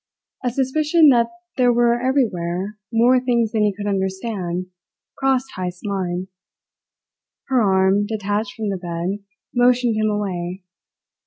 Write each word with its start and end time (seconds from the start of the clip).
A 0.43 0.49
suspicion 0.49 1.09
that 1.09 1.29
there 1.57 1.71
were 1.71 2.01
everywhere 2.01 2.79
more 2.91 3.19
things 3.19 3.51
than 3.51 3.61
he 3.61 3.71
could 3.71 3.85
understand 3.85 4.65
crossed 5.15 5.51
Heyst's 5.55 5.83
mind. 5.85 6.27
Her 7.49 7.61
arm, 7.61 8.07
detached 8.07 8.53
from 8.55 8.69
the 8.69 8.77
bed, 8.77 9.23
motioned 9.53 9.95
him 9.95 10.09
away. 10.09 10.63